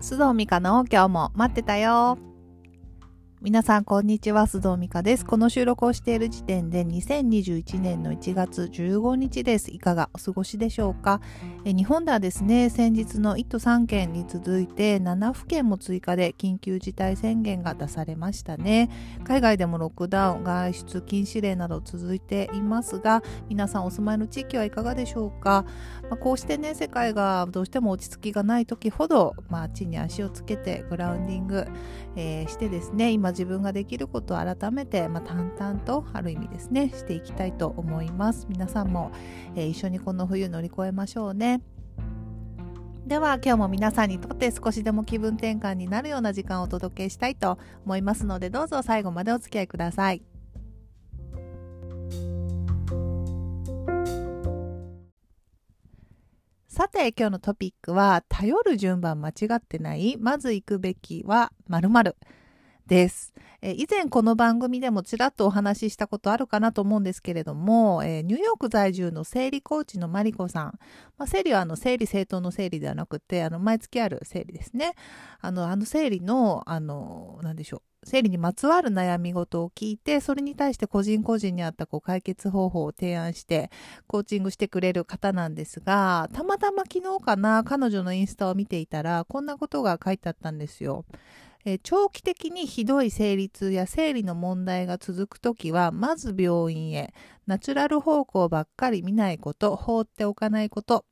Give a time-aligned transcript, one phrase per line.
[0.00, 2.18] 須藤美香の今日も待ってたよ。
[3.40, 4.42] 皆さん、こんにちは。
[4.48, 5.24] 須藤美香です。
[5.24, 9.70] この収録をしている時点で2021年の1月15日です。
[9.70, 11.20] いかがお過ごしでしょうか？
[11.64, 18.90] 日本ではですね、先日の1都3県に続いて7府県も追加で緊急事態宣言が出されましたね。
[19.22, 25.64] 海外でもロックダウン、外出禁止令など続いていますが、皆さんお住まいの地域はいかがでしょうか、
[26.10, 31.68] まあ、こうしてね、世界がどうしても落ち着きがない時ほど、まあ、地に足をつけてグラウンディング、
[32.16, 38.46] えー、してですね、今自分ができることを改めて、まあ、淡々とある意味ですねしていきたいと思います。
[38.48, 39.12] 皆さんも、
[39.54, 41.62] えー、一緒にこの冬乗り越えましょうね。
[43.06, 50.22] では今日も皆さんにとって少しでも気分転換になるような時間をお届けしたいと思いますのでどうぞ最後までお付き合いください。
[56.68, 62.16] さて今日のトピックは頼る順番間違ってないまず行くべきは〇〇。
[62.88, 63.32] です。
[63.60, 70.78] え以前この番組でもちらっとお話ししたことあるかなと思うんですけれども、えニューヨーク在住の生理コーチのマリコさん。
[71.18, 74.94] まあ、生理はあの生理整頓の生理ではなくて、あの毎月ある生理ですね。
[75.40, 77.82] あの、あの生理の、あの、なんでしょう。
[78.04, 83.70] 生理にまつわる悩み事を聞いて、それに対して個人個人に合ったこう解決方法を提案して、
[84.06, 91.04] コーチングしてくれる方なんですが、たまたま昨日かな、彼女のインスタを見ていたら、こんなことが書いてあったんですよ。
[91.72, 97.12] え、長期的にひどい生理痛や生理の問題が続くときは、まず病院へ、
[97.46, 101.04] ナチュラル方向ばっかり見ないこと、放っておかないこと、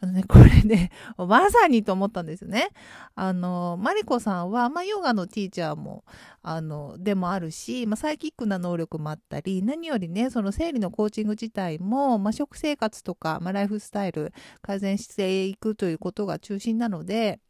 [0.00, 2.68] あのね、 これね、まさにと思ったんですね。
[3.14, 6.04] あの、マリコさんは、まあ、ヨガのティーチャーも、
[6.42, 17.40] あの、でもあるし、まあ、サイキックな能力もあったり、何よりね、その生理のコーチング自体も、まあ、食生活とか、まあ、ライフスタイル改善していくということが中心なので、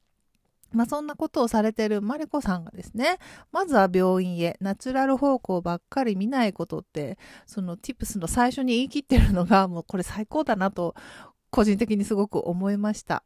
[0.75, 3.19] まあ、そんなことをされてるマリコさんがですね、
[3.53, 10.95] まずは病院へ、ナチュラル方向ばっかり見ないことって、その tips の最初に言い切ってるのが、もうこれ最高だなと、
[11.51, 13.23] 個人的にすごく思いました。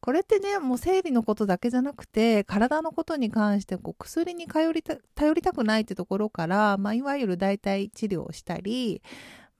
[0.00, 9.00] これってね、もう生理のことだけじゃなくて、体のことに関してこう薬に頼りたくないってところから、まあ、いわゆる代替治療をしたり、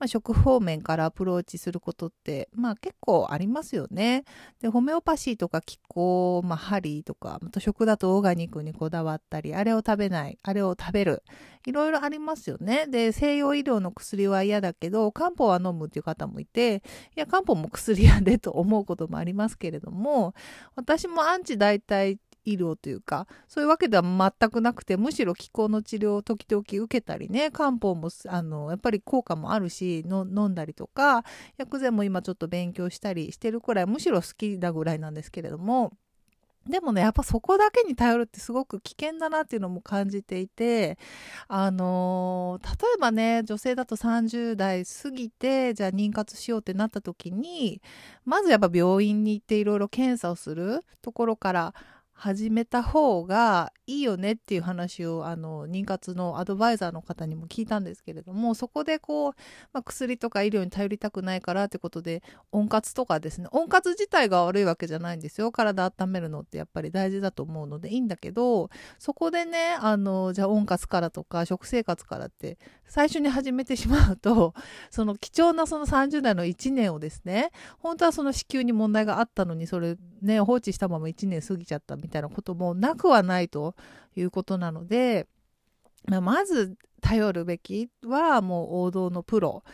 [0.02, 4.24] まあ、食方面からアプローチすることって、まあ結構ありますよね。
[4.60, 11.22] で、ホメオパシーとか気候、まあ針とか、また食だとオーガニックにこだわったり、あれを食べない、あれを食べる、
[11.66, 12.88] いろいろありますよね。
[12.88, 16.82] で、西洋医療の薬は嫌だけど、漢方は飲むっていう方もいて、
[17.16, 20.34] いや、漢方も薬やでと思うこともありますけれども、
[20.74, 31.24] 私もアンチ代替医療というかそういうわけでは全くなくてむしろ気候の治療を時々受けたりね漢方もあのやっぱり効果もあるし飲んだりとか
[31.56, 35.92] 薬膳も今ちょっと勉強したりしてるくらいむしろ好きだぐらいなんですけれども
[36.68, 40.96] でもね、やっぱそこだけに頼るってすごく危険だなっていうのも感じていて、
[41.48, 47.82] あのー、例えばね、女性だと30代過ぎて、じゃあ妊活しようってなった時に、
[48.24, 51.74] まずやっぱ病院に行っていろいろ検査をするところから
[52.22, 59.32] 始めた方がいいよねっていう話をあの妊活のアドバイザーの方にも聞いたんですけれどもそこでこう、
[59.72, 62.22] まあ、薬とか医療に頼りたくないからってことで
[62.52, 65.50] 温活とかですね温活自体が悪いわけじゃないんですよ。
[65.50, 72.56] 体温めるのってやっぱり大事だと思うのでいいんだけどそこでねあのじゃあ温活からとか食生活からって
[72.86, 74.54] 最初に始めてしまうと
[74.90, 83.74] その貴重なその30代の1年をですね本当はその子宮に問題があったのにそれね放置したまま1年過ぎちゃったみたいなたいなこともなくはないと
[84.14, 85.26] いうことなので、
[86.06, 89.64] まあ、まず頼るべきはもう王道のプロ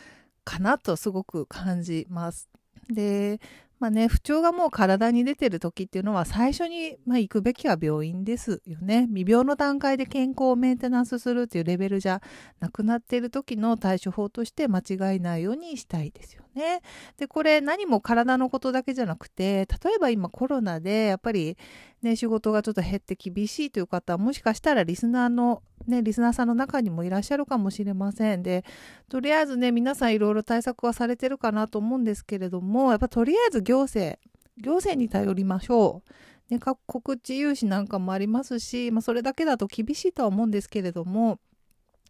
[0.43, 2.49] かなとすごく感じます。
[2.89, 3.39] で、
[3.79, 9.05] まあね、不調がもう体に出てる時っていうのは最初に、まあ、行くべきは病院ですよね。
[9.07, 12.21] 未病の段階で健康をメンテナンスするっていうレベルじゃ
[12.59, 16.81] なくなっている時の対処法として間違いないようにしたいですよね。
[17.17, 21.57] で、これ何も体のことだけじゃなくて、例えば今コロナでやっぱり
[22.01, 28.43] ね、仕事がちょっと減って厳しいという方はもしかしたらリスナーのね、リスナーさんの中にもいらっしゃるかもしれません。
[28.43, 28.63] で、
[29.09, 34.19] とりあえずね、皆さんいろいろ対策はされてるかなと思うんですけれども、やっぱとりあえず行政、
[34.57, 36.53] 行政に頼りましょう。
[36.53, 41.39] ね、各告知融資なんかもありますし、まあ、それだけだと厳しいとは思うんですけれども、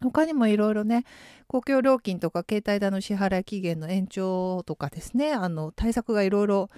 [0.00, 1.04] 他にもいろいろね、
[1.46, 6.70] 公共料金とか携帯代の支払い期限の延長とかですね、あの、対策がいろいろ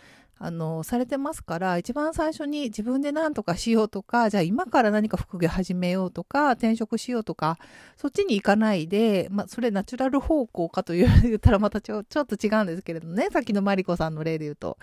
[0.44, 7.58] あのされてますから一番最初に自分で何とかしようとかじゃあ今から何か副業始めようとか転職しようとか
[7.96, 14.78] そっちに行かないで、まあ、それナチュラル方向かと言ったらまたちょちょっと違うんですけれどねさっきのマリコさんの例で言うと。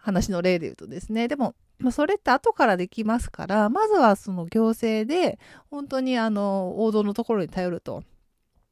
[0.00, 1.28] 話の例で言うとですね。
[1.28, 5.38] でも、まあ、それって後からできますから、まずはその行政で、
[5.70, 8.02] 本当にあの、王道のところに頼ると。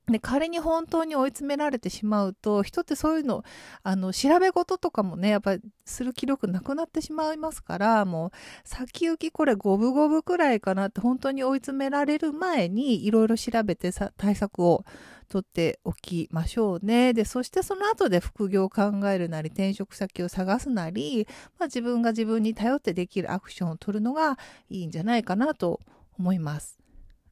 [0.08, 3.44] で、仮に本当に追い詰められてしまうと、人ってそういうの、
[3.82, 8.30] あの、調べ事とかもね、やっぱりする気力なくなってしまいますから、もう、
[8.64, 14.84] 先行きこれ五分五分くらいかなって本当に追い詰められる前に、いろいろ調べてさ対策を
[15.28, 17.12] 取っておきましょうね。
[17.12, 21.26] で、そしてその後で副業を考えるなり、転職先を探すなり、
[21.58, 24.38] まあ、自分が自分に頼ってできるアクションを取るのが
[24.70, 25.80] いいんじゃないかなと
[26.18, 26.77] 思います。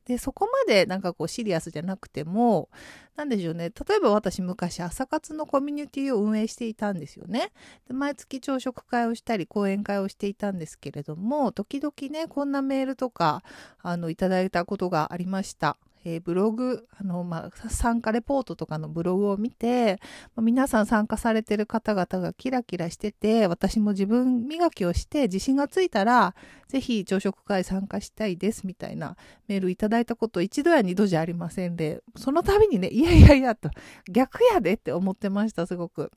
[0.06, 2.68] で、そこまでなんかこうシリアスじゃなくても、
[3.16, 3.70] なんでしょうね。
[3.70, 7.50] 例えば私昔朝活のコミュニティを運営していたんですよね。
[7.88, 13.42] で毎月朝食会をしたり講演会をしていたんですけれども、時々ね、こんなメールとか、
[13.82, 15.76] あの、いただいたことがありました。
[16.08, 19.98] えー、ブログ、あの、まあ、参加レポートとかのブログを見て、
[20.36, 26.36] まあ、皆さん参加されてる方々がキラキラしてて、私も自分磨きをして自信がついたら、
[26.68, 29.16] ぜひ朝食会参加したいですみたいな
[29.48, 33.68] メールいただいたこと一度や二度じゃありませんで、その度にね、いやいやいやと、
[34.08, 36.12] 逆やでって思ってました、すごく。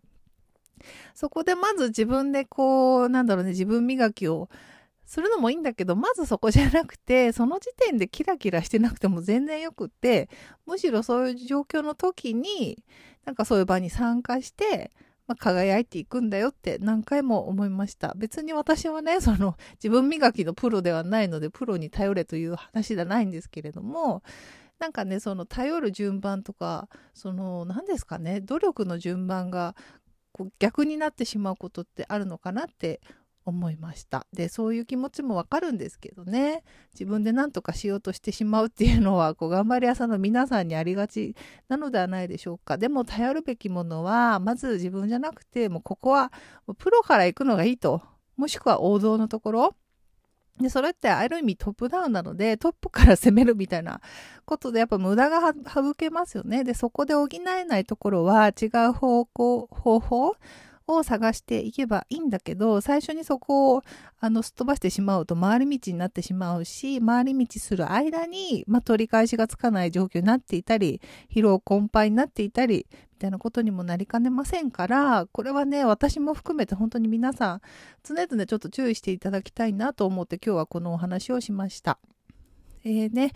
[1.16, 4.50] そこでまず自分でこう、なんだろうね、自分磨きを
[5.10, 10.30] するのもいいんだけど、まずそこじゃなくて、 その時点でキラキラしてなくても全然よくって、
[10.68, 12.84] むしろそういう状況の時に、
[13.26, 14.92] なんかそういう場に参加して、
[15.26, 18.14] まあ、輝いていくんだよって何回も思いました。
[18.18, 24.22] 別に私はね、その自分磨きのプロではないので、プロに頼れという話じゃないんですけれども、
[24.78, 29.76] なんかね、その頼る順番とか、その何ですかね、努力の順番が
[30.34, 33.02] こう逆になってしまうことってあるのかなって
[33.50, 34.25] 思いました。
[34.34, 36.63] でそういう気持ちもわかるんですけどね。
[36.94, 41.36] 自分で何とかしようとしてしまうっていうのはこう頑張り屋さんの皆さんにありがち
[41.68, 42.78] なのではないでしょうか。
[42.78, 46.31] でも頼るべきものはまず自分じゃなくてもうここは
[46.78, 48.01] プロから行くのがいいと。
[48.38, 49.75] もしくは王道のところ。
[50.62, 54.02] で、それってある意味トップダウンなので、トップから攻めるみたいな
[54.45, 56.63] ことで、やっぱ無駄が省けますよね。
[56.66, 60.36] で、そこで補えないところは違う方向、方法
[60.96, 63.84] を探していけばいいんだけど、最初にそこを
[64.20, 71.02] あのすっ飛ばしてしまうと回り道になってしまうし、回り道する間に、まあ、取り返しがつかない状況になっていたり、
[71.34, 77.62] 疲労困憊になっていたり、みたいなことにもなりかねませんから、これはね、私も含めて本当に皆さん、
[78.04, 82.00] 常々ちょっと注意していただきたいなと思って今日はこのお話をしました。
[82.86, 83.34] えー、ね、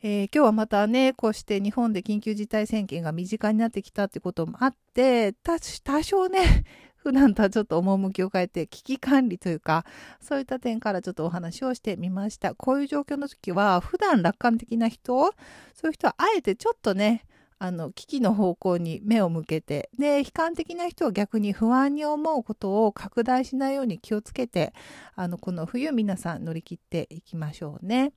[0.00, 5.58] えー、今日はまたね、こうして日本で緊急事態宣言が身近になってきたってこともあって、多
[6.04, 6.64] 少ね、
[6.94, 9.84] 普段とはちょっと趣を変えて危機管理というか、
[10.20, 12.54] そういった点からちょっとお話をしてみました。
[12.54, 15.32] こういう状況の時は、普段楽観的な人、
[15.74, 17.24] そういう人はあえてちょっとね、
[17.58, 24.72] あの、危機の方向に目を向けて、で、悲観的な人は逆に不安に思うことを拡大しないように気をつけて、
[25.16, 28.12] あの、この冬皆さん乗り切っていきましょうね。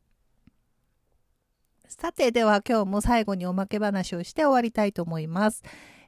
[1.99, 5.61] さて、では今日も最後におまけ話をして終わりたいと思います。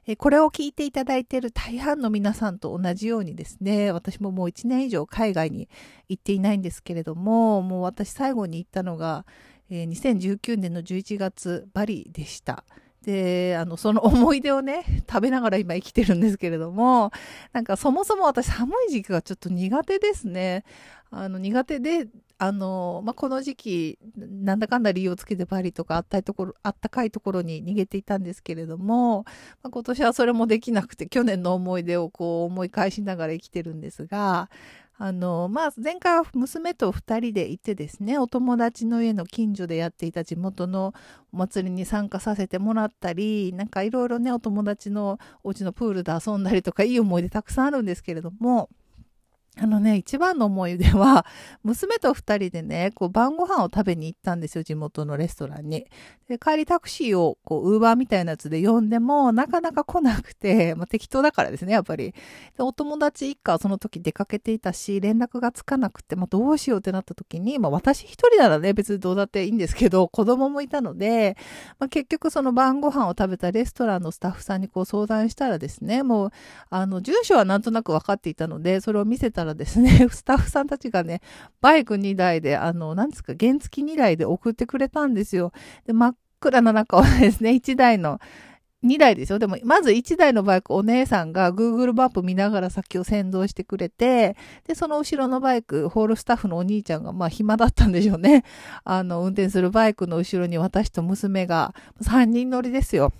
[0.06, 5.68] えこれを聞いていただいている大半の皆さんと同じようにですね、私ももう1年以上海外に
[6.08, 9.26] 行っていないんですけれども、もう私最後に行ったのが、
[9.68, 12.64] え、2019年の11月バリでした。
[13.04, 17.12] で、あの、その思い出をね、食べながら今生きてるんですけれども、
[17.52, 20.64] なんかそもそも私寒い時期がちょっと苦手ですね。
[21.10, 29.24] あの、苦手で、あの、まあ、この時期、なんだかんだ理由をつけてバリとかあったいところ、あったかいところに逃げていたんですけれども、
[29.62, 34.50] まあ、今年はそれもできなくて、去年の思い出をこう思い返しながら生きてるんですが、
[34.96, 40.94] あの、まあ、前回は娘と2人で行ってですね、お友達の家の近所でやっていた地元の
[41.32, 48.68] お祭りに参加させてもらったり、なんかいろいろね、お友達のお家のプールで遊んだりとか、いい思い出たくさんあるんですけれども、
[49.56, 51.24] あのね、一番の思い出は、
[51.62, 55.86] 娘と二人でね、こう晩ご飯を食べに行ったんですよ、地元のレストランに。
[56.28, 62.14] で、帰りタクシーを、こう、ウーバーみたいなやつで呼んでも、なかなか来なくて、 まあ、適当だからですね、やっぱり。
[62.56, 71.36] で、お友達一家はその時出かけていたし、連絡がつかなくて、まあ、どうしようってなった時に、まあ、私一人ならね、別にどうだっていいんですけど、子供もいたので、
[71.78, 76.30] まあ、結局その晩ご飯を食べたレストランのスタッフさんにこう相談したらですね、もう、
[76.70, 81.20] あの、住所はなんとなく分かっていたので、それを見せたらですね、 スタッフさんたちがね、
[81.60, 85.52] バイク2台で、あの、なんですか、原付2台で送ってくれたんですよ。
[85.86, 88.18] で、真っ暗な中はですね、1台の、
[88.84, 89.38] 2台ですよ。
[89.38, 94.36] でも、まず1台のバイク、お姉さんが Google マップ見ながら先を先導してくれて、
[94.66, 98.44] で、その後ろのバイク、ホールスタッフのお兄ちゃんが、まあ暇だったんでしょうね。
[98.84, 103.12] あの、運転するバイクの後ろに私と娘が、3人乗りですよ。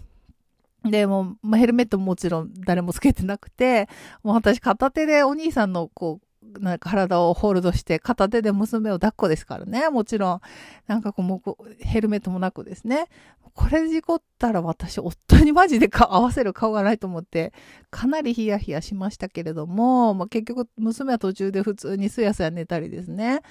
[0.84, 3.88] で、も、まあ、ヘルメットももちろん誰もつけてなくて、
[4.22, 6.23] もう私片手でお兄さんのこう
[6.56, 9.88] う、な体をホールドして片手で娘を抱っこですからね。
[9.88, 10.40] もちろん。
[10.86, 13.08] なんかこう、もうヘルメットもなくですね。
[13.54, 17.52] これ事故ったら私、夫にマジで合わせる顔がないと思って、
[17.90, 23.42] かなりヒヤヒヤしましたけれども、まあ、結局、娘は途中で普通にすやすや寝たりですね。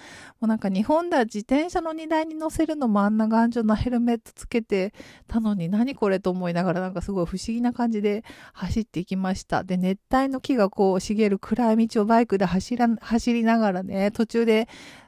[0.41, 4.93] もうなんか日本では自転車の荷台に乗せるのもあんな頑丈なヘルメットつけて
[5.27, 9.63] たのに何これと思いながらなんかすごい不思議な感じで走っていきました。
[9.63, 14.67] で、熱帯の木がこう茂る暗い道をバイクで走ら、走りながらね、途中で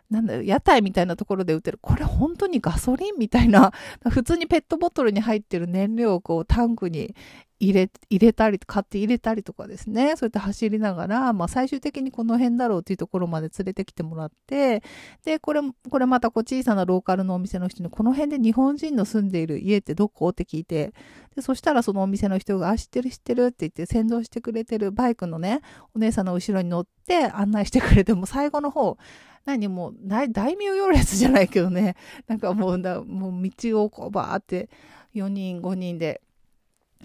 [0.10, 1.80] なんだ屋台みたいなところで売ってる。
[1.82, 3.72] これ本当にガソリンみたいな、
[4.10, 7.16] 普通にペットボトルに入ってる燃料をこうタンクに
[7.60, 10.16] 入れ、入れたり、買って入れたりとかですね。
[10.18, 14.84] そうやって走りながら、まあ最終的にこの辺だろうっていうところまで連れてきてもらって、
[15.24, 20.30] で、これ、これまたこう小さなローカルのお店の人に、この辺で日本人の住んでいる家ってどこ？
[20.30, 20.94] って聞いて、
[21.36, 25.62] で、そしたらそのお店の人が、あ、知ってる知ってるって言って先導してくれてるバイクのね、
[25.96, 28.98] お姉さんの後ろに乗って案内してくれて、も最後の方、
[29.46, 31.96] 何もう大、大名行列じゃないけどね、
[32.28, 34.70] なんかもうだ、もう道をこうバーって
[35.14, 36.22] 4人5人で、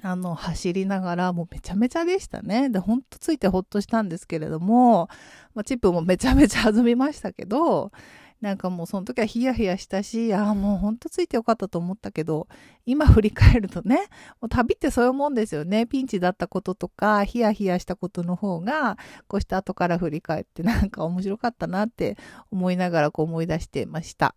[0.02, 2.70] あの、走りながら、もうめちゃめちゃでしたね。
[2.70, 5.08] で、ほんとついてほっとしたんですけれども、
[5.54, 7.92] まあ、チップも めちゃめちゃ弾みましたけど、
[8.40, 12.48] なんかもうその時はヒヤヒヤしたし、ああ、もうほんとついてよかったと思ったけど、
[12.86, 14.08] 今振り返るとね、
[14.40, 15.86] もう旅ってそういうもんですよね。
[15.86, 18.96] ピンチだったこととか、ヒヤヒヤしたことの方が、
[19.28, 22.16] こうして後から振り返ってなんか面白かったなって
[22.50, 24.34] 思いながらこう思い出してました。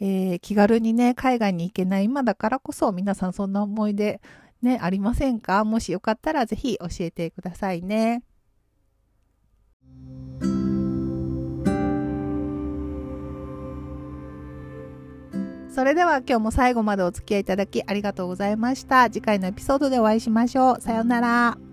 [0.00, 4.22] えー、気軽にね、海外に行けない今だからこそ皆さんそんな思い出
[4.62, 5.64] ね、ありませんか？
[5.64, 8.22] もしよかったらぜひ教えてくださいね。
[15.74, 19.08] それでは今日も最後までお付き合いいただきありがとうございました。
[19.10, 20.80] 次回のエピソードでお会いしましょう。
[20.80, 21.71] さようなら。